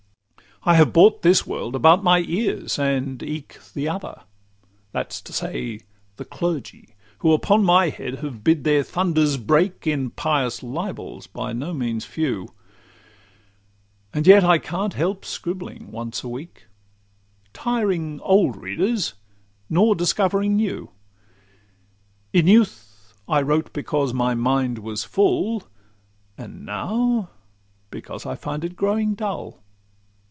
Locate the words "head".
7.89-8.19